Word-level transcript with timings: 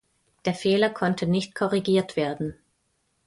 Der 0.45 0.55
Fehler 0.55 0.89
konnte 0.89 1.27
nicht 1.27 1.53
korrigiert 1.53 2.15
werden. 2.15 2.55